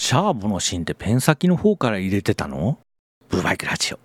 [0.00, 2.78] シャーボの芯ってペン先の方から入れてたの？
[3.28, 3.98] ブーバイクラジオ。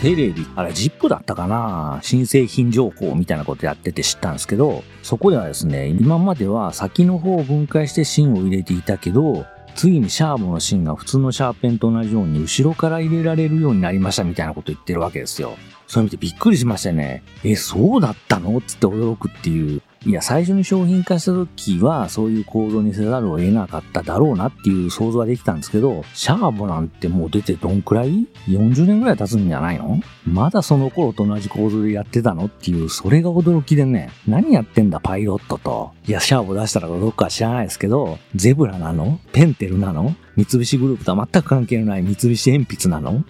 [0.00, 2.00] テレビ、あれ、ジップだったかな？
[2.02, 9.44] 新製品情報みたいなことやってて知ったんですけど、そこではですね、今までは先の方を分解して芯を入れていたけど、
[9.76, 15.56] 次にシャーボの芯が普通のシャーペンと同じように後ろから入れられるようになりましたみたいなこと言ってるわけですよ。
[15.86, 17.22] それ見てびっくりしましたね。
[17.44, 18.60] え、そうだったの？
[18.62, 19.82] つって驚くっていう。
[20.06, 30.00] いや、最初に商品化した時は、そういう構造にせざるを得なかっただろうなっていう想像はできたんですけど、シャーボなんてもう出てどんくらい ?40 年ぐらい経つんじゃないの？
[30.24, 35.90] まだその頃と同じ構造でやってたのっていう、それが驚きでね、何やってんだパイロットと？
[36.06, 39.18] いや、シャーボ出したらどっか知らないですけど、ゼブラなの？
[39.32, 40.14] ペンテルなの？
[40.36, 43.24] 三菱グループとは全く関係のない三菱鉛筆なの？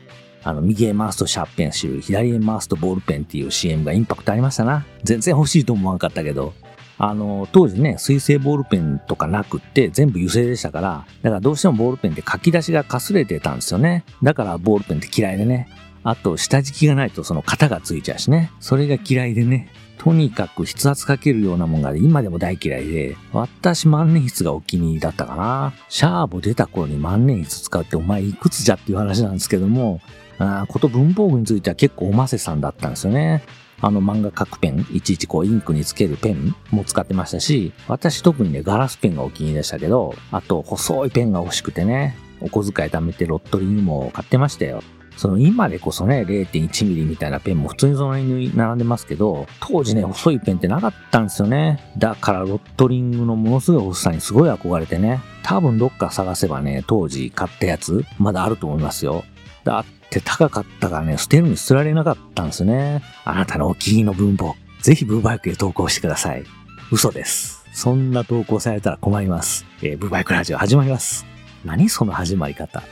[0.45, 4.85] あの、右へ回すとシャーペンシル、左へ回すとボールペンっていう CM がインパクトありましたな。
[5.03, 6.53] 全然欲しいと思わんかったけど。
[6.99, 14.05] あの、当時ね、水性ボールペンとかなくって全部油性でしたから、だからどうしてもボールペンって書き出しがかすれてたんですよね。
[14.23, 15.69] だからボールペンって嫌いでね。
[16.05, 18.51] あと、下敷きがないとその型がついちゃうしね。
[18.61, 19.69] それが嫌いでね。
[19.99, 25.73] とにかく筆圧かけるようなもんが今でも大嫌いで、私万年筆がお気に入りだったかな。
[25.89, 30.01] シャーボ出た頃に万年筆使うってお前いくつじゃっていう話なんですけども、
[30.39, 33.43] あこと文房具については結構おませさんだったんですよね。
[33.87, 44.83] あの漫画描くペン、いちいちこうインクにつけるペンも使ってましたし、私特にね、ガラスペンがお気に入りでしたけど、あと細いペンが欲しくてね、お小遣い貯めてロットリングも買ってましたよ。
[45.17, 51.93] その今でこそね、0.1ミリみたいなペンも普通にその辺に並んでますけど、当時ね、細いペンってなかったんですよね。
[51.97, 55.21] だからロットリングのものすごい細さにすごい憧れてね。
[55.45, 59.23] 多分どっか探せばね、当時買ったやつ、まだあると思いますよ。
[59.67, 63.03] だって高かったからね、捨てるに捨てられなかったんですね。
[63.25, 66.45] あなたのお気に入りの文法、ぜひブーバイクへ投稿してください。
[66.93, 67.65] 嘘です。
[67.73, 69.67] そんな投稿されたら困ります。
[69.83, 71.27] えー、ブーバイクラジオ始まります。
[71.65, 72.85] 何その始まり方。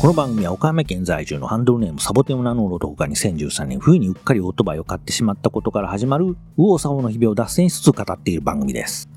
[0.00, 9.08] この番組は岡山県在住のハンドルネームサボテンを名乗る男が2013年冬にうっかりオートバイを買ってしまったことから始まる右往左往の日々を脱線しつつ語っている番組です。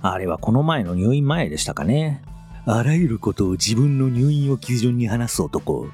[0.00, 2.22] あれはこの前の入院前でしたかね。
[2.64, 5.88] あらゆることを自分の入院を基準に話す男。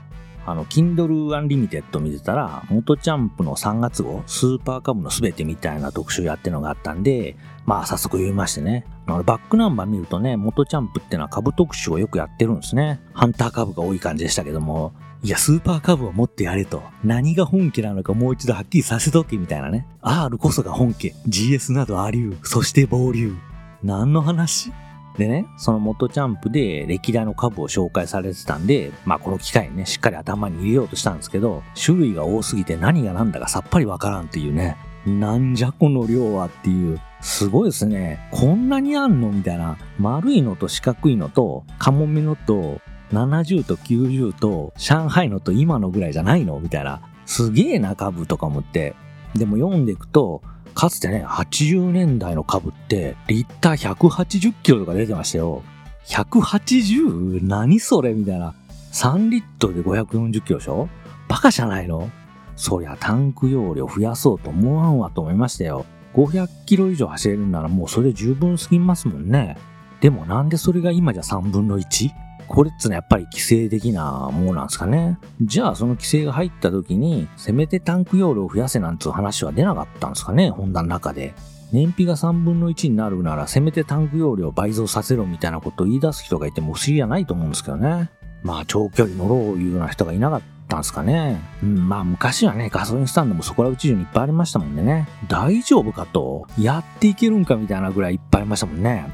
[0.47, 7.37] あの、Kindle Unlimited 見てたら、元チャンプの3月号、スーパーカブのすべてみたいな特集やってるのがあったんで、
[7.67, 8.87] まあ早速読みましてね。
[9.09, 13.01] バックナンバー見るとね、元チャンプってのは株特集をよくやってるんですね。
[13.15, 14.93] ハンター株が多い感じでしたけども、
[15.23, 16.83] いや、スーパー株を持ってやれと。
[17.03, 19.87] 何が本家なのかもう一度はっきりさせとけみたいなね。
[20.01, 21.15] R こそが本家。
[21.29, 22.37] GS などありう。
[22.45, 23.35] そして暴流。
[23.83, 24.73] 何の話？
[25.17, 38.21] でね、その元チャンプで歴代の株を紹介されてたんで、まあこの機会にね、しっかり頭に入れようとしたんですけど、種類が多すぎて何が何だかさっぱりわからんっていうね、なんじゃこの量はっていう、すごいですね。
[38.31, 39.77] こんなにあんのみたいな。
[39.99, 42.81] 丸いのと四角いのと、カモメのと、
[43.13, 47.01] 70と90と、上海のと今のぐらいじゃないのみたいな。
[47.27, 48.95] すげえな株とか思って。
[49.35, 50.43] でも読んでいくと、
[50.75, 55.63] かつてね、80年代の株って、リッター180キロとか出てましたよ。
[56.07, 57.45] 180?
[57.47, 58.15] 何それ？
[58.15, 58.55] みたいな。
[58.93, 60.89] 3リットルで540キロでしょ？
[61.29, 62.11] バカじゃないの？
[62.57, 65.85] そりゃタンク容量増やそうと思わんわと思いましたよ。
[66.19, 69.57] 500キロ以上走れるならもうそれ十分すぎますもんね。
[70.01, 72.11] でもなんでそれが今じゃ3分の 1?
[72.49, 75.19] これっつうのはやっぱり規制的なものなんですかね。
[75.43, 81.35] じゃあその規制が入った時に、せめてタンク容量を増やせなんつう話は出なかったんですかね、ホンダの中で。
[81.73, 88.11] 燃費が3分の1になるなら、せめてタンク容量を倍増させろみたいなことを言い出す人がいても不思議じゃないと思うんですけどね。
[88.43, 91.41] まあ長距離乗ろういうような人がいなかったんですかね。
[91.63, 95.09] うん、まあ昔はね、ガソリンスタンドもそこらうち中にいっぱいありましたもんでね。
[95.27, 99.11] 大丈夫かと、やっていけるんかみたいなぐらいいっぱいありましたもんね。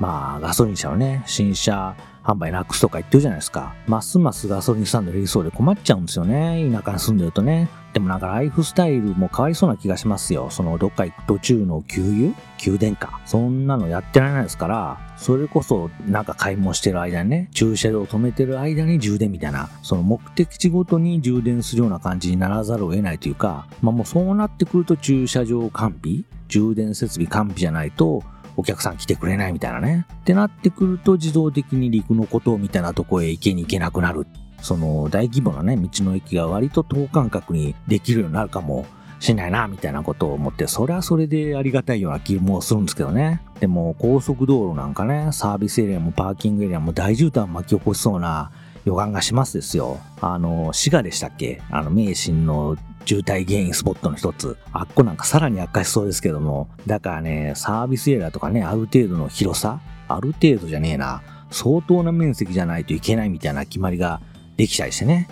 [0.00, 1.94] まあガソリン車はね、新車
[2.28, 3.74] 販売なくすとか言ってるじゃないですか。
[3.86, 6.70] ますますガソリンスタンド減りそうで困っちゃうんですよね。
[6.70, 7.70] 田舎に住んでるとね。
[7.94, 10.50] でもなんかライフスタイルも変わりそうな気がしますよ。
[10.50, 12.34] そのどっか行く途中の給油？
[12.58, 13.18] 給電か。
[13.24, 26.24] そんなのやってられないですから、それこそなんか買い物してる間にね、駐車場を止めてる間に充電みたいな、その目的地ごとに充電するような感じにならざるを得ないというか、まあもうそうなってくると駐車場完備？
[26.48, 28.22] 充電設備完備じゃないと、
[28.58, 30.04] お客さん来てくれないみたいなね。
[30.12, 34.26] ってなってくると自動的に陸のことみたいなとこへ行けに行けなくなる。
[34.60, 38.84] その大規模なね、道の駅が割と等間隔にできるようになるかも
[39.20, 43.40] しないな、みたいなことを思って、それはそれでありがたいような気もするんですけどね。
[43.60, 48.50] でも高速道路なんかね、サービスエリアもパーキングエリアも大渋滞巻き起こしそうな
[48.88, 50.00] 予感がしますですよ。
[50.20, 51.62] あの、滋賀でしたっけ？
[51.70, 54.56] あの、名神の渋滞原因スポットの一つ。
[54.72, 56.68] あっこなんかさらに悪化しそうですけども。
[56.86, 59.80] だからね、サービスエリアとかね、ある程度の広さ？
[60.08, 61.22] ある程度じゃねえな。
[61.50, 64.20] 相当な面積じゃないといけないみたいな決まりが
[64.56, 65.28] できちゃいしてね。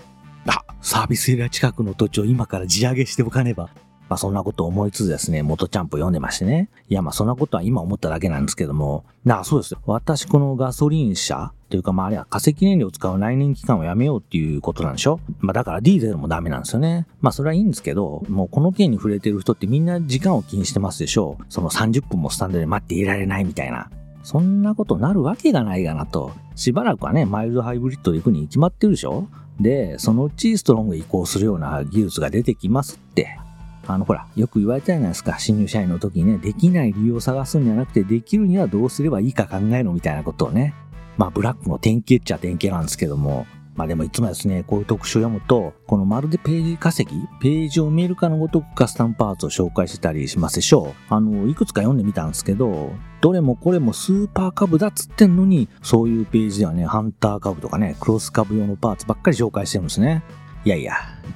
[0.47, 3.69] あ、サービスエリア近くの土地を今から地上げしておかねば。
[4.09, 6.69] まあそんなことを思いつつですね、元チャンプ読んでましてね。
[6.89, 9.03] いやまあそんなことは今思っただけなんですけども。
[9.25, 9.79] なあ、そうですよ。
[9.85, 15.19] 私このガソリン車というかまああれは化石燃料を使う内燃機関をやめようっていうことなんでしょ？
[15.39, 17.05] まあだからディーゼルもダメなんですよね。
[17.19, 21.45] まあそれはいいんですけど、もうこの件に触れてる人ってみんな時間を気にしてますでしょう。
[21.49, 23.89] その30分もスタンドで待っていられないみたいな。
[24.23, 26.31] そんなことなるわけがないがなと。
[26.55, 29.27] しばらくはね、マイルドハイブリッドで行くに決まってるでしょ？
[29.59, 33.39] で、そのうちストロング移行するような技術が出てきますって。
[33.87, 35.39] あの、ほら、よく言われたじゃないですか。
[35.39, 40.73] 新入社員の時にね、できない理由を探すんじゃなくて、できるにはどうすればいいか考えろみたいなことをね。
[41.17, 43.47] まあ、ブラックの典型っちゃ典型なんですけども、
[43.77, 51.13] まあでもいつもですね、こういう特集を読むと、このまるでページ稼ぎ、ページを見るかのごとくカスタムパーツを紹介してたりしますでしょう。
[51.13, 52.91] あの、いくつか読んでみたんですけど、
[53.21, 60.23] どれもこれもスーパー株だっつってんのに、そういうページではね、ハンター株とかね、クロス株用のパーツばっかり紹介してるんですね。
[60.65, 60.95] いやいや、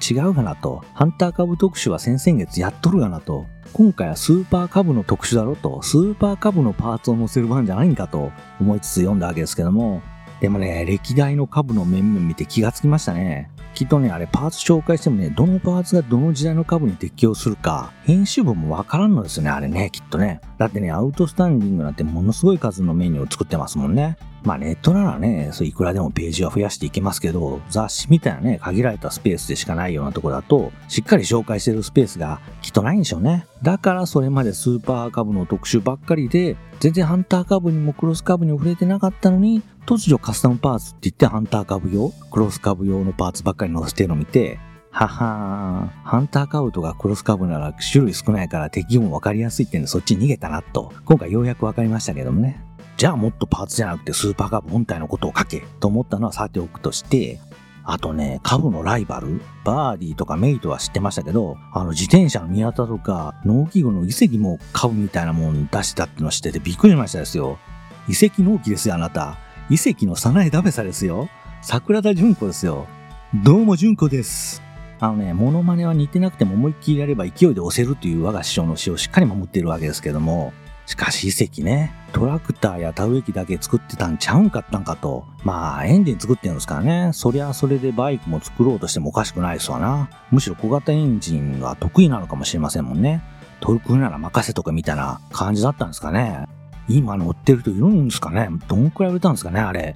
[0.09, 0.83] 違うがなと。
[0.93, 3.45] ハンター株特集は先々月やっとるがなと。
[3.71, 5.81] 今回はスーパー株の特集だろと。
[5.83, 10.01] スーパー株のパーツを載せる番じゃないんかと思いつつ読んだわけですけども、
[10.41, 13.50] でもね、歴代の株の面々見て気がつきましたね。
[13.73, 20.41] きっとね、あれパーツ紹介してもね、どのパーツがどの時代の株に適用するか、編集部もわからんのですよね、あれね、きっとね。
[20.57, 24.17] だってね、アウトスタンディングなんてものすごい数のメニューを作ってますもんね。
[24.43, 33.45] まあネットならね、そういくらでもページは増やしていけますけど、雑誌みたいなね、限られたスペースでしかないようなとこだと、しっかり紹介してるスペースがきっとないんでしょうね。
[33.61, 44.57] だからそれまでスーパー株の特集ばっかりで、全然ハンター株にもクロス株にも触れてなかったのに、突如カスタムパーツって言ってハンター株用、クロス株用のパーツばっかり載せてるのを見て、
[44.89, 52.63] ははーハンター株とかクロス株なら種類少ないから敵もわかりやすいってんでそっちに逃げたなと、今回ようやくわかりましたけどもね。
[52.95, 57.41] じゃあもっとパーツじゃなくてスーパーカブ本体のことを書けと思ったのはさておくとして、
[57.83, 67.59] あとね、株のライバルバーディーとかメイトは知ってましたけど、あの自転車の宮田とか農機具の遺跡も株みたいなもん出したっての知っててびっくりしましたですよ。
[68.07, 69.37] 遺跡納期ですよ、あなた。
[69.71, 71.29] 遺跡の早苗ダベサですよ。
[71.61, 72.87] 桜田淳子ですよ。
[73.33, 74.61] どうも淳子です。
[74.99, 80.51] あのね、モノマネは似てなくても思いっきりやれば勢いで押せるという我が師匠の詩をしっかり守っているわけですけども、
[80.87, 85.23] しかし遺跡ね、トラクターや田植え機だけ作ってたんちゃうんかったんかと。
[85.45, 87.11] まあ、エンジン作ってるんですからね。
[87.13, 90.09] そりゃそれでバイクも作ろうとしてもおかしくないですわな。
[90.31, 93.23] むしろ小型エンジンが得意なのかもしれませんもんね。
[93.61, 96.43] トルクなら任せとかみたいな感じだったんですかね。
[96.87, 98.49] 今乗ってる人いるんですかね？
[98.67, 99.59] どんくらい売れたんですかね？
[99.59, 99.95] あれ。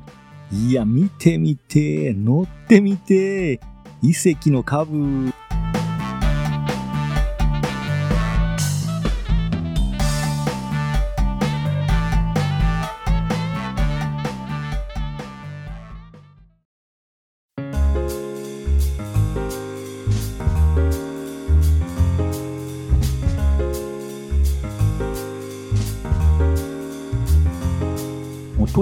[0.52, 3.60] いや、見てみて、乗ってみて、
[4.02, 5.34] 遺跡の株。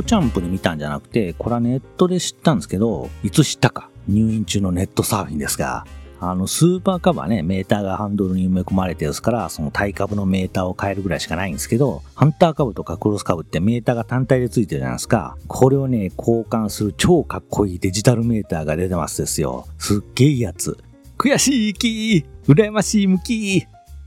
[0.03, 3.89] チャンプで見たんじゃなくて、これはネットで知ったんですけど、いつ知ったか。
[4.07, 5.86] 入院中のネットサーフィンですが、
[6.19, 15.38] あの、スーパーカブはね、メーターがハンドルに埋め込まれてですから、その対株のメーターを変えるぐらいしかないんですけど、ハンター株とかクロス株ってメーターが単体でついてるじゃないですか。
[15.48, 19.67] これをね、交換する超かっこいいデジタルメーターが出てますですよ。
[19.77, 20.77] すっげえやつ。
[21.17, 23.65] 悔しい気羨ましい向き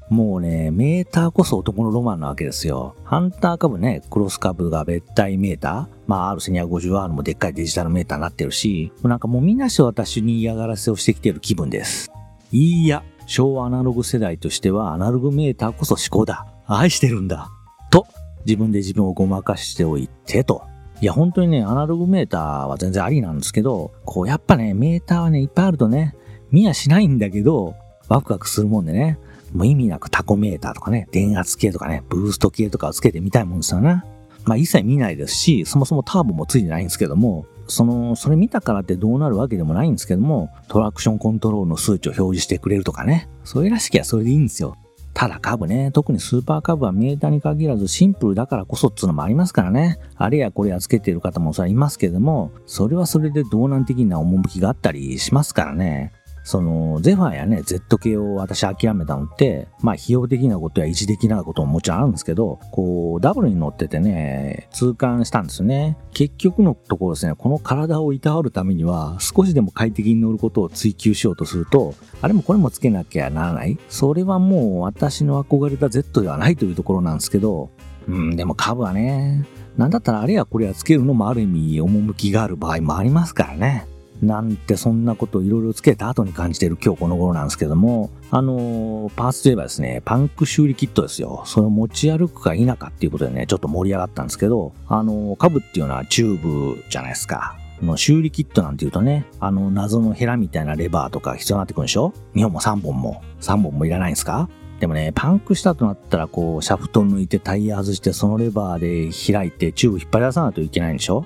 [0.09, 2.95] もうね、メーターこそ男のロマンなわけですよ。
[3.03, 12.13] ハンター株ね、クロス株が別体メーターまあ R1250R もでっかいデジタルメーターになってるし、なんかもうみんなして私に嫌がらせをしてきてる気分です。
[12.53, 16.47] いいや、昭和アナログ世代としてはアナログメーターこそ思考だ。
[16.67, 17.49] 愛してるんだ。
[17.91, 18.07] と、
[18.45, 20.63] 自分で自分をごまかしておいてと。
[21.01, 26.15] いや、本当にね、アナログメーターは全然ありなんですけど、こう、やっぱね、メーターはね、いっぱいあるとね、
[26.53, 27.75] 見やしないんだけど、
[28.09, 29.19] ワクワクするもんでね、
[29.53, 34.05] もう意味なくタコメーターとかね、電圧計とかね、ブースト計とかをつけてみたいもんですよな。
[34.45, 43.29] まあ一切見ないですし、そもそもターボもついてないんですけども、その、それ見たからってどうなるわけでもないんですけども、トラクションコントロールの数値を表示してくれるとかね。
[43.45, 44.77] それらしきゃそれでいいんですよ。
[45.15, 49.99] ただ株ね、特にスーパー株はメーターに限らずシンプルだからこそっつうのもありますからね。
[50.15, 56.13] あれやこれやつけてる方もそれはいますけども、それはそれで動難的な趣があったりしますからね。
[56.47, 65.99] その、ゼファーやね、Z 系を私諦めたのって、まあ、費用的なことや維持的なことももちろんあるんですけど、こう、ダブルに乗っててね、痛感したんですね。
[66.15, 77.71] 結局のところですね、この体をいたわるためには、少しでも快適に乗ることを追求しようとすると、あれもこれもつけなきゃならないそれはもう私の憧れた Z ではないというところなんですけど、
[78.07, 79.45] うん、でも株はね、
[79.77, 83.89] なんだったらあれやこれやつけるのもある意味、趣がある場合もありますからね。
[84.23, 91.43] なんてそんなことをいろいろつけた後に感じている今日この頃なんですけども、あのー、パーツといえばですね、パンク修理キットですよ。
[91.45, 97.57] それを持ち歩くか否かっていうことでね、ちょっと盛り上がったんですけど、あのー、ブっていうのはチューブじゃないですか。
[97.83, 104.49] の修理キットなんて言うとね、あの謎のヘラみたいなレバーとか必要になってくるんでしょ ?2 本も3本も、3本もいらないんですか？
[104.81, 111.25] でもね、パンクしたとなったら、こう、シャフト抜いてタイヤ外して、そのレバーで開いて、チューブ引っ張り出さないといけないんでしょ？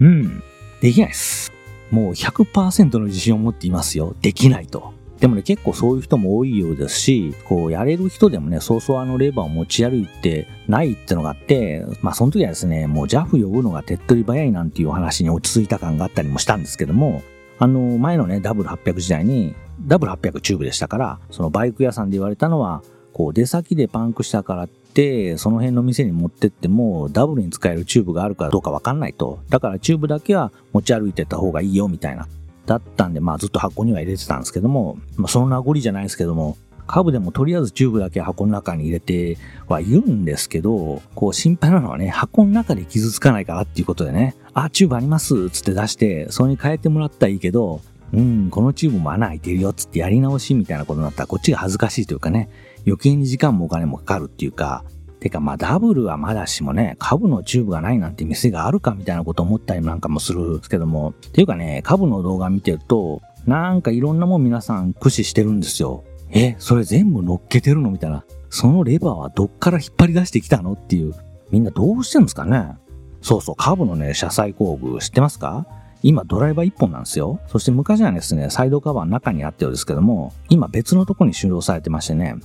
[0.00, 0.42] うん。
[0.80, 1.52] できないです。
[1.90, 4.14] もう100%の自信を持っていますよ。
[4.20, 4.92] できないと。
[5.20, 17.22] でもね、結構そういう人も多いようですし、こう、やれる人でもね、そうそうあのレバーを持ち歩いてないってのがあって、まあその時はですね、もう JAF 呼ぶのが手っ取り早いなんていう話に落ち着いた感があったりもしたんですけども、
[17.58, 24.68] あの、前のね、W800 時代に、W800 チューブでしたから、そのバイク屋さんで言われたのは、こう、出先でパンクしたからっ
[24.98, 29.38] て、その辺の店に持ってっても、ダブルに使えるチューブがあるかどうかわかんないと。
[29.48, 32.26] だからチューブだけは持ち歩いてった方がいいよ、みたいな。
[32.66, 36.56] だったんで、まあずっと箱には入れてたんですけども、まあその名残じゃないですけども、
[36.88, 39.38] カブでもとりあえずチューブだけ箱の中に入れて
[39.68, 52.48] はいるんですけど、こう心配なのはね、箱の中で傷つかないからっていうことでね、あ、チューブありますつって出して、それに変えてもらったらいいけど、うん、このチューブも穴開いてるよっつってやり直しみたいなことになったらこっちが恥ずかしいというかね、
[52.88, 54.84] 余計に時間もお金もかかるっていうか、
[55.20, 66.04] てかまあダブルはまだしもね、カブのチューブがないなんて店があるかみたいなこと思ったりなんかもするんですけども、っていうかね、カブの動画見てると、なんかいろんなもん皆さん駆使してるんですよ。
[66.30, 68.24] え、それ全部乗っけてるのみたいな。
[68.50, 71.14] そのレバーはどっから引っ張り出してきたのっていう。
[71.50, 72.72] みんなどうしてるんですかね
[73.20, 75.66] そうそう、株のね、車載工具知ってますか？
[76.02, 77.40] 今ドライバー1本なんですよ。
[77.48, 82.36] そして昔はですね、サイドカバーの中にあったようですけども、今別のとこに収納されてましてね、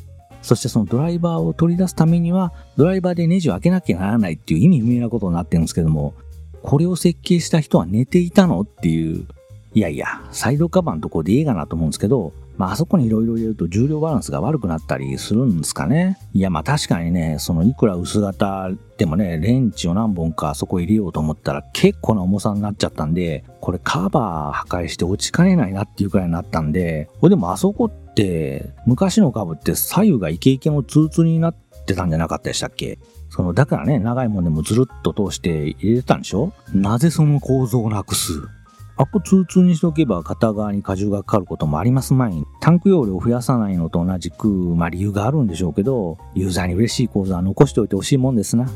[0.44, 6.14] そしてそのドライバーを取り出すためには、ドライバーでネジを開けなきゃならないっていう意味不明なことになってるんですけども、
[6.62, 9.26] これを設計した人は寝ていたのっていう、
[9.74, 16.18] いやいや、サイドカバーのところでいいかなと思うんですけど、まあ、あそこに色々入れると重量バランスが悪くなったりするんですかね。
[16.34, 31.56] いや、まあ確かにね、そのいくら薄型でもね、レンチを何本かあそこ入れようと思ったら結構な重さになっちゃったんで、これカバー破壊して落ちかねないなっていうくらいになったんで、これでもあそこって、昔の株って左右がイケイケのツーツーになっ
[31.86, 33.00] てたんじゃなかったでしたっけ？
[33.30, 36.54] その、だからね、長いもんでもずるっと通して入れてたんでしょ？
[36.72, 38.34] なぜその構造をなくす？
[38.96, 48.70] アコツーツーにしておけば片側に荷重がかかることもあります前に、タンク容量を増やさないのと同じく、まあ理由があるんでしょうけど、ユーザーに嬉しい構造は残しておいてほしいもんですな。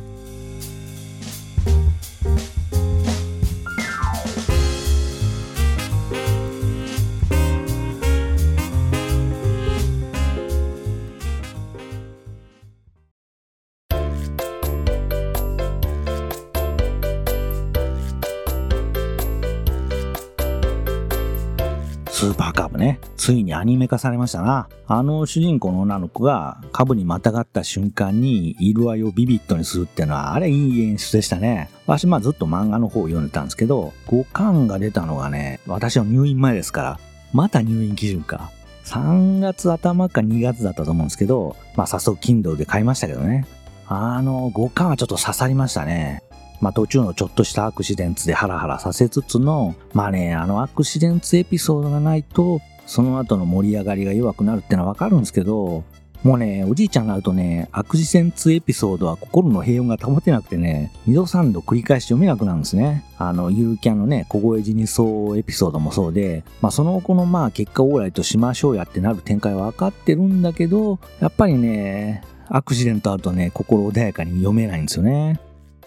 [23.27, 24.69] ついにアニメ化されましたな。
[24.87, 31.69] あの主人公の女の子がカブにまたがった瞬間に色合いをビビッドにするっていうのは、あれいい演出でしたね。
[31.87, 36.99] 私まあずっと漫画の方を読んでたんですけど、5巻が出たのがね、私の入院前ですから、
[37.33, 38.49] また入院基準か。
[38.85, 43.45] 3月頭か2月だったと思うんですけど、まあ早速 Kindle で買いましたけどね。
[43.87, 46.23] あの5巻はちょっと刺さりましたね。
[46.61, 55.83] まあ途中のちょっとしたアクシデンツでハラハラさせつつの、まあね、あのアクシデンツエピソードがないと、その後の盛り上がりが弱くなるってのはわかるんですけど、
[56.23, 63.05] もうね、おじいちゃんになるとね、アクシデンツエピソードは心の平穏が保てなくてね、二度三度繰り返し読めなくなるんですね。
[63.17, 75.39] あの、ゆるキャンのね、小声死にそうエピソードもそうで、まあその後のまあ結果オーライとしましょうやってなる展開はわかってるんだけど、やっぱりね、アクシデントあるとね、心穏やかに読めないんですよね。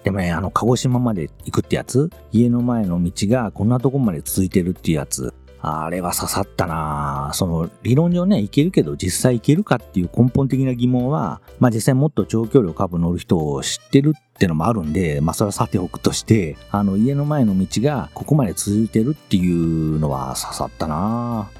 [0.04, 5.34] でもね、あの、鹿児島まで行くってやつ家の前の道がこんなとこまで続いてるっていうやつ。
[5.62, 7.30] あれは刺さったな。
[7.34, 20.94] その理論上ね、いけるけど実際いけるかっていう根本的な疑問は、まあ実際もっと長距離を株乗る人を知ってるってのもあるんで、まあそれはさておくとして、あの家の前の道がここまで続いてるっていうのは刺さったな。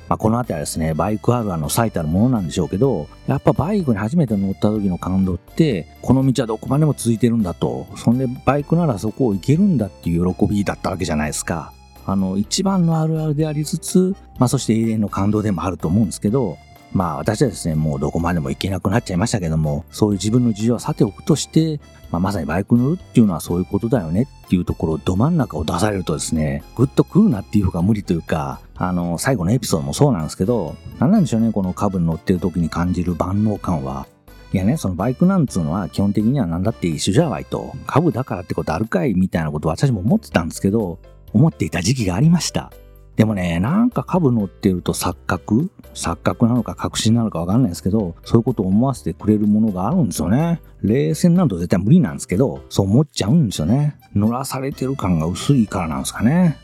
[0.08, 11.72] まあこの辺りはですね、バイクあるあるの最たるものなんでしょうけど、やっぱバイクに初めて乗った時の感動って、この道はどこまでも続いてるんだと、そんでバイクならそこを行けるんだっていう喜びだったわけじゃないですか。
[12.10, 16.58] あの、一番のあるあるでありつつ、まあそして永遠の感動でもあると思うんですけど、
[16.92, 34.08] まあ私はですね、もうどこまでも行けなくなっちゃいましたけども、そういう自分の事情はさておくとして、まあ、まさにバイク乗るっていうのはそういうことだよねっていうところ、ど真ん中を出されるとですね、ぐっと来るなっていうのが無理というか、あの、最後のエピソードもそうなんですけど、なんなんでしょうね、この株に乗ってる時に感じる万能感は。
[34.52, 40.98] いやね、そのバイクなんつうのは基本的には何だって一緒じゃわいと、株だからってことあるかいみたいなことを私も思ってたんですけど、
[41.32, 42.72] 思っていた時期がありました。
[43.16, 45.70] でもね、なんか株乗ってると錯覚？
[45.92, 50.62] 錯覚なのか確信なのかわかんないですけど、そういうことを思わせてくれるものがあるんですよね。
[50.82, 53.96] 冷戦なんと絶対無理なんですけど、そう思っちゃうんですよね。
[54.14, 56.56] 乗らされてる感が薄いからなんですかね。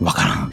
[0.00, 0.52] わからん。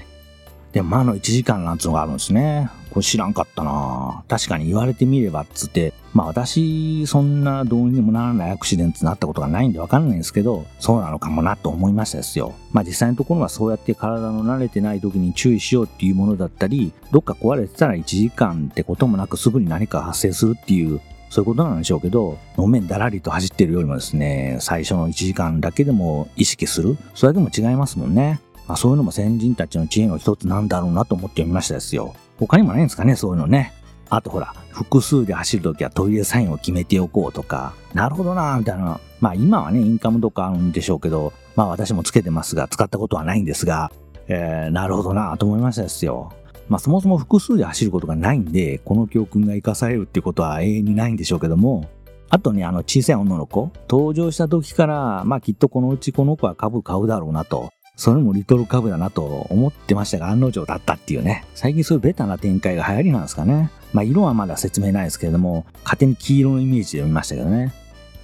[0.74, 2.70] でも、まあの1時間なんつうのがあるんですね。
[2.92, 12.56] これ知らんかったな確かに言われてみればっつって、まあ私、そんなどうにもならないアクシデントになったことがないんでわかんないんですけど、そうなのかもなと思いましたですよ。
[12.72, 21.00] まあ実際のところはそうやって体の慣れてない時に注意しようっていうものだったり、どっか壊れてたら1時間ってこともなくすぐに何か発生するっていう、
[21.30, 28.40] そういうことなんでしょうけど、路面だらりと走ってるよりもですね、最初の1時間だけでも意識する、それでも違いますもんね。
[28.70, 32.14] まあそういうのも先人たちの知恵の一つなんだろうなと思ってみましたですよ。
[32.38, 33.74] 他にもないんですかね、そういうのね。
[34.12, 39.00] あとほら、複数で走るときはトイレサインを決めておこうとか、なるほどなみたいな。
[39.20, 43.92] まあ今はね、インカムとかあるんでしょうけど、まあ私もつけてますが、使ったことはないんですが、
[44.28, 46.32] えー、なるほどなと思いましたですよ。
[46.68, 51.90] まあそもそも複数で走ることがないんで、この教訓が活かされるっていうことは永遠にないんでしょうけども、
[52.30, 57.72] あとね、あの小さい女の子、登場した時から、まあきっとこのうちこの子は株買うだろうなと。
[58.00, 61.44] それもリトルカブだなと思ってましたが案の定だったっていうね。
[61.54, 63.72] 最近そういうベタな展開が流行りなんですかね。
[63.92, 67.74] まあ色はまだ説明ないですけれども、勝手に黄色のイメージで読みましたけどね。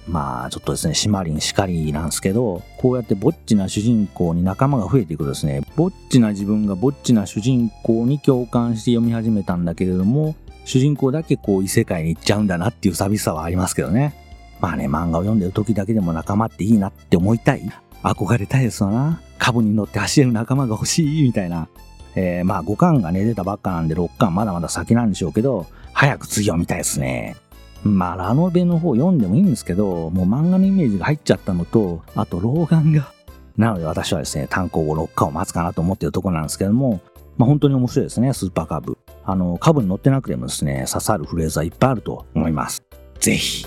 [0.08, 14.14] まあちょっとですね、シマリンしかりなんですけど、こうやってぼっちな主人公に仲間が増えていくとですね、ぼっちな自分がぼっちな主人公に共感して読み始めたんだけれども、主人公だけこう異世界に行っちゃうんだなっていう寂しさはありますけどね。
[14.58, 17.70] まあね、漫画を読んでる時だけでも仲間っていいなって思いたい。
[18.12, 19.20] 憧れたいですわな。
[19.38, 21.68] 株に乗って走れる仲間が欲しい、みたいな。
[22.14, 27.36] えー、まあ5巻がね、出たばっかなんで6巻まだまだ先なんでしょうけど、早く次を見たいですね。
[27.84, 33.12] まあ、ラノベの方読んでもいいんですけど、もう漫画のイメージが入っちゃったのと、あと老眼が。
[33.56, 37.00] なので私はですね、単行後6巻を待つかなと思ってるところなんですけども、
[37.36, 38.98] まあ本当に面白いですね、スーパーカブ。
[39.24, 42.82] あの、株に乗ってなくてもですね、刺さるフレーズはいっぱいあると思います。
[43.20, 43.66] ぜひ。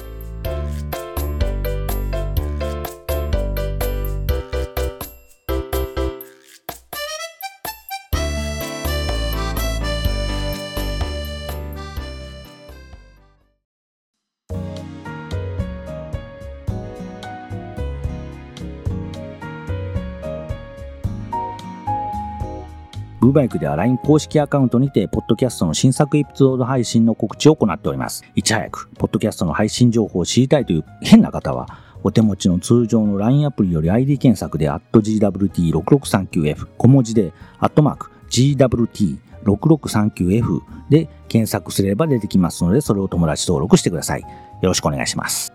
[23.30, 28.24] ブーバイクでは LINE 公式アカウントにて、ポッドキャストの新作エピソード配信の告知を行っております。
[28.34, 31.68] いち早く、ポッドキャストの配信情報を知りたいという変な方は、
[32.02, 44.22] お手持ちの通常の LINE アプリより ID 検索で、GWT6639F、小文字で、アットマーク、GWT6639F で検索すれば出てきますので、それを友達登録してください。
[44.22, 44.28] よ
[44.64, 45.54] ろしくお願いします。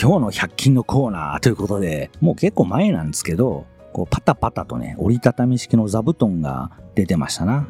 [0.00, 7.68] 今日の100均のコーナーということで、もう結構前なんですけど、こうパタパタとね、折りたたみ式の座布団が出てましたな。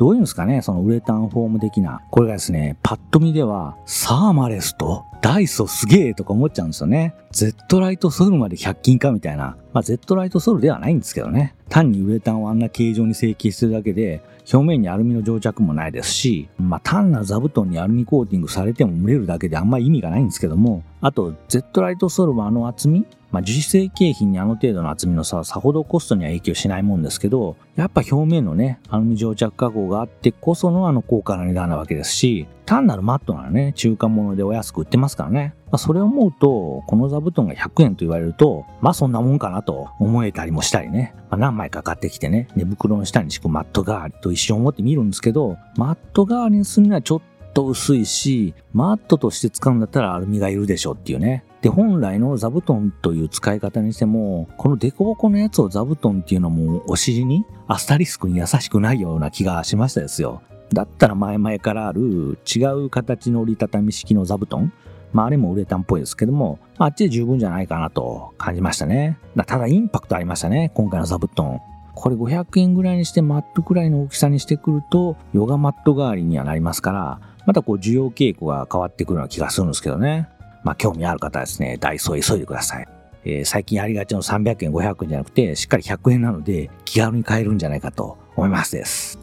[0.00, 2.00] どういうんですかね、そのウレタンフォーム的な。
[2.10, 7.14] これがですね、パッと見では、サーマレスとダイソーすげえとか思っちゃうんですよね。
[7.32, 9.58] Z ライトソルまで100均かみたいな。
[9.72, 11.54] まあ、Z ライトソールではないんですけどね。
[11.68, 35.54] 単にウレタンをあんな形状に成形してるだけで、表面にアルミの蒸着もないですし、まあ、単な座布団にアルミコーティングされても蒸れるだけであんまり意味がないんですけども、あと、Z ライトソールはあの厚みまあ、樹脂製景品にあの程度の厚みの差はさほどコストには影響しないもんですけど、やっぱ表面のね、アルミ蒸着加工があってこそのあの高価な値段なわけですし、単なるマットならね、中華物でお安く売ってますからね。
[35.70, 41.14] まあ、それを思うと、この座布団が100円と言われると、まあそんなもんかなと思えたりもしたりね。
[41.30, 47.20] まあ、何枚か買ってきてね、寝袋の下に敷くマット代わりと一瞬思ってみるんですけど、マット代わりにするにはちょっ
[47.54, 51.44] と薄いし、マットとして使うんだったらアルミがいるでしょうっていうね。
[51.62, 60.42] で、本来の座布団という使い方にしても、このデコボコのやつを座布団っていうのもお尻にアスタリスクに優しくないような気がしましたですよ。
[60.72, 64.72] だったら前々からある違う形の折りたたみ式の座布団
[65.12, 69.18] まあ、あれもウレタンっぽいですけども、あ、っちで十分じゃないかなと感じましたね。
[69.46, 71.60] ただインパクトありましたね、今回の座布団。
[71.94, 80.28] これ500円ぐらいにしてマットくらいの大きさにしてくると、ヨガマット代わりにはなりますから、またこう需要傾向が変わってくるような気がするんですけどね。
[80.62, 82.88] まあ興味ある方はですね、ダイソー急いでください。
[83.24, 89.19] えー、最近ありがちの300円、500円じゃなくて、しっかり100円なので気軽に買えるんじゃないかと思いますです。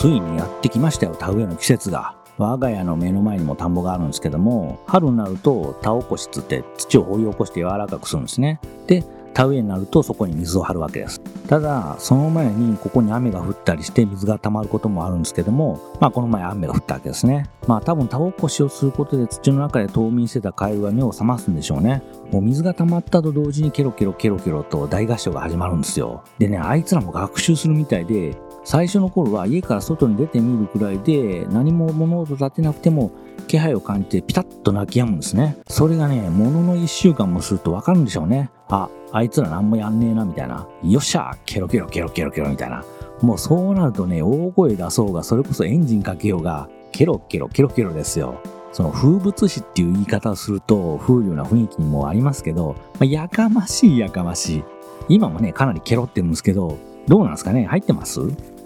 [0.00, 2.14] ついにやってきましたよ、田植えの季節が。
[2.38, 8.62] 我が家の目の前にも田んぼがあるんですけども、春になると田起こしつって土を掘り起こして柔らかくするんですね。
[8.86, 11.20] で、田植えになるとそこに水を張るわけです。
[11.48, 17.50] ただ、その前にここに雨が降ったりして水が溜まることもあるんですけども、まあこの前雨が降ったわけですね。
[17.66, 22.02] まあ多分田起こしをすることで土の中で冬眠してたカエルが目を覚ますんでしょうね。
[22.32, 26.22] もう水が溜まったと同時にケロケロケロケロと大合唱が始まるんですよ。
[26.38, 28.34] でね、あいつらも学習するみたいで、
[28.70, 33.10] 最初の頃は家から外に出てみるくらいで何も物音立てなくても
[33.48, 35.56] 気配を感じてピタッと泣き止むんですね。
[35.66, 38.48] それがね、ものの一週間もするとわかるんでしょうね。
[38.68, 40.68] あ、あいつら何もやんねえなみたいな。
[40.84, 42.84] よっしゃケロケロケロケロケロみたいな。
[43.22, 48.36] もうそうなるとね、大声出そうが、それこそエンジンかけようが、ケロケロケロケロですよ。
[48.70, 54.64] その風物詩っていう言い方をすると風流な雰囲気にもありますけど、まあ、やかましいやかましい。
[55.08, 56.78] 今もね、かなりケロってるんですけど、
[57.08, 57.64] どうなんですかね？
[57.64, 58.20] 入ってます？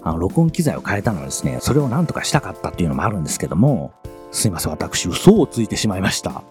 [0.05, 3.91] あの、録音機材を変えたのはですね、それを何とかしたかったっていうのもあるんですけども、
[4.31, 6.43] すいません、私、嘘をついてしまいました。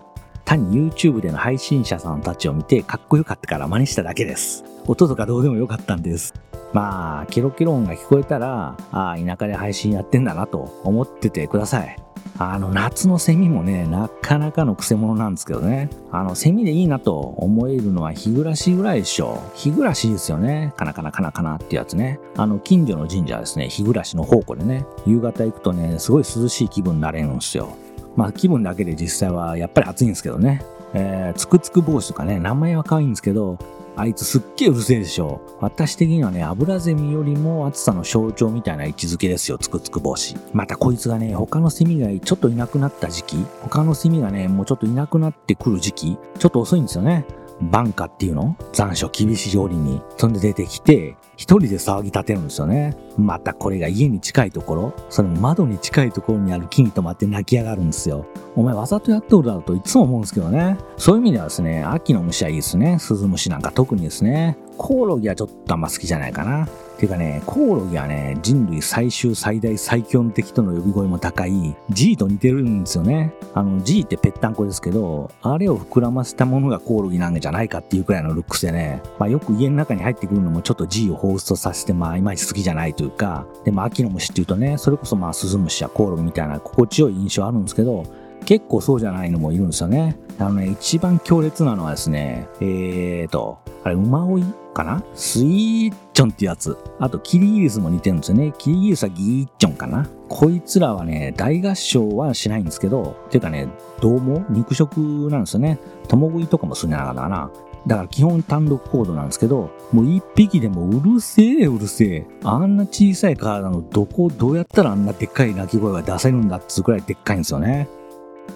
[0.44, 4.64] 単に YouTube での配信者さんたちを見てかっこよかったから真似しただけです。
[4.86, 6.34] 音とかどうでもよかったんです。
[6.72, 11.96] まあ、キロキロ音が聞こえたら、ああ、田舎で配信やってんだなと思っててください。
[12.38, 15.88] あの、夏のセミもね、なかなかの癖者なんですけどね。
[16.10, 19.56] あの、セミでいいなと思えるのは日暮らしぐらいでしょう。
[19.56, 20.72] 日暮らしですよね。
[20.76, 22.18] かなかなかなかなってやつね。
[22.36, 27.76] あの、近所の神社ですね、日暮らしの宝庫でね、夕方行くとね、すごい涼しい気分になれるんですよ。
[28.16, 30.62] まあ、気分だけで実際はやっぱり暑いんですけどね。
[30.94, 33.58] えー、つくつく帽子とかね、名前は可愛いんですけど、
[33.96, 35.40] あいつすっげえうるせえでしょ。
[35.60, 40.36] 私的にはね、アブラゼミよりも暑さの象徴みたいな位置づけですよ、つくつく帽子。
[40.52, 47.24] またこいつがね、他のセミがちょっといなくなった時期、他のセミがね、もうちょっといなくなってくる時期、ちょっと遅いんですよね。
[47.70, 48.56] バンカっていうの？
[48.72, 50.00] 残暑厳しい料理に。
[50.16, 52.96] そんで出てきて、一人で騒ぎ立てるんですよね。
[53.16, 58.26] またこれが家に近いところ、それも窓に近いところにある木に止まって泣き上がるんですよ。
[58.56, 60.78] お前わざとやっとるだろうといつも思うんですけどね。
[60.96, 62.98] そういう意味ではですね、秋の虫はいいですね。
[62.98, 64.56] 鈴虫なんか特にですね。
[64.76, 66.68] コオロギはちょっとあんま好きじゃないかな。
[66.96, 73.34] ていうかね、コオロギはね、人類最終最大最強の敵との呼び声も高い G と似てるんですよね。
[73.52, 88.04] あの G ってぺったんこですけど、あれを膨らませたものがコオロギなんじゃないかっていうくらいのルックスでね、まあよく家の中に入ってくるのもちょっと G を放出させて、まあいまいち好きじゃないというか、でも秋の虫っていうとね、それこそまあスズムシやコオロギみたいな心地よい印象あるんですけど、
[88.44, 90.16] 結構そうじゃないのもいるんですよね。
[90.38, 95.04] あのね、一番強烈なのはですね、えーと、あれ、馬追いかな？
[95.14, 96.76] スイーチョンってやつ。
[96.98, 98.52] あと、キリギリスも似てるんですよね。
[98.58, 100.08] キリギリスはギーチョンかな？
[100.28, 103.68] こいつらはね、大合唱はしないんですけど、ていうかね、
[104.00, 104.98] どうも肉食
[105.30, 105.78] なんですよね。
[106.08, 107.50] 共食いとかもするんじゃなかったかな？
[107.86, 112.26] だから基本単独行動なんですけど、もう一匹でもうるせえうるせえ。
[112.42, 117.88] あんな小さい体のどこ、どうやったらあんなでっかい鳴き声が出せるんだっつうくらいでっかいんですよね。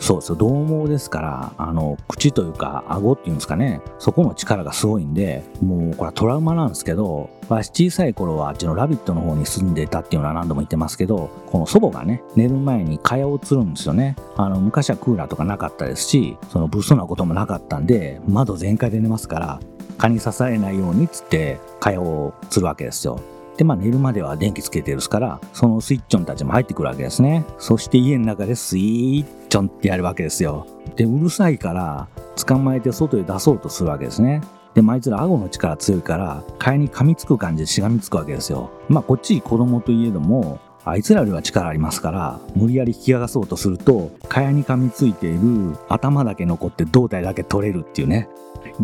[0.00, 14.16] そうそう、獰猛ですから、あの、口というか、顎っていうんですかね、そこの力がすごいんで、もう、これはトラウマなんですけど、私小さい頃はあっちのラビットの方に住んでたっていうのは何度も言ってますけど、この祖母がね、寝る前に蚊帳を釣るんですよね。
[14.36, 19.60] あの、昔はクーラーとかなかったですし、その物騒なこともなかったんで、窓全開で寝ますから、
[19.96, 23.20] 蚊に刺されないようにっつって、蚊帳を釣るわけですよ。
[23.58, 27.44] で、まあ寝るまでは電気つけてるですから、そのスイッチョンたちも入ってくるわけですね。
[27.58, 30.66] そして家の中でスイッチョンってやるわけですよ。
[30.96, 34.40] で、うるさいから、捕まえて外へ出そうとするわけですね。
[34.74, 38.70] で、まあ、いつら顎の力強いから、蚊に噛みつく感じでしがみつくわけですよ。
[38.88, 48.28] まあ、こっち子供といえども、あいつらよりは力ありますから、無理やり引き剥がそうとすると、蚊帳に噛みついている頭だけ残って胴体だけ取れるっていうね。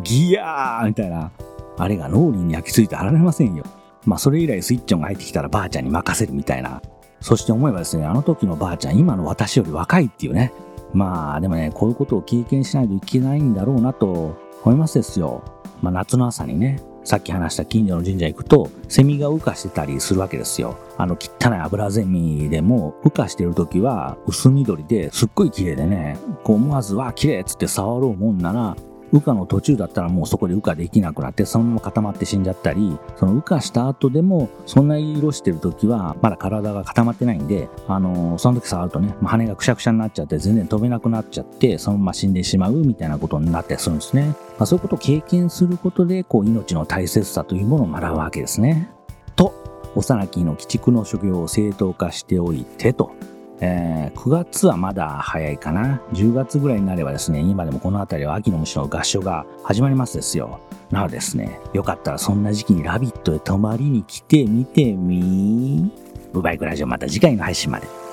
[0.02, 1.30] ギヤーみたいな。
[1.76, 3.64] あれが脳裏に焼き付いて貼られませんよ。
[4.06, 6.82] まあそれ以来スイッチョンが入ってきたらばあちゃんに任せるみたいな。
[7.20, 10.52] そして思えばですね、あの時のばあちゃん、今の私より若いっていうね。
[10.92, 15.42] まあでもね、こういうことを経験しないといけないんだろうなと思いますですよ。
[15.80, 20.76] まあ夏の朝にね、さっき話した近所の神社行くと、セミが羽化してたりするわけですよ。
[20.96, 28.76] あの汚い油ゼミでも、羽化してる時は薄緑ですっごい綺麗でね、こう思わずは綺麗っつって触ろうもんなら、
[29.12, 44.28] 羽化の途中だったらもうそこで羽化できなくなってそのまま固まって死んじゃったり、その羽化した後でもそんな色してる時はまだ体が固まってないんで、あのー、その時触るとね、羽がくしゃくしゃになっちゃって全然飛べなくなっちゃって、そのまま死んでしまうみたいなことになったりするんですね。
[44.58, 48.90] まあ、そういうことを経験することで、こう命の大切さというものを学ぶわけですね。
[49.36, 49.52] と、
[49.94, 53.12] 幼きの鬼畜の職業を正当化しておいてと
[53.60, 56.00] えー、9月はまだ早いかな。
[56.12, 60.60] 10月ぐらいになればですね、今でもこの辺りは秋の虫の合唱が始まりますですよ。
[60.90, 66.32] なのでですね、よかったらそんな時期にラビットへ泊まりに来てみてみー。
[66.32, 68.03] ブバイクラジオまた次回の配信まで。